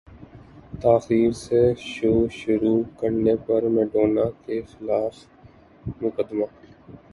تاخیر 0.81 1.31
سے 1.43 1.61
شو 1.89 2.13
شروع 2.39 2.79
کرنے 2.99 3.35
پر 3.45 3.61
میڈونا 3.75 4.25
کے 4.43 4.55
خلاف 4.71 5.15
مقدمہ 6.01 6.45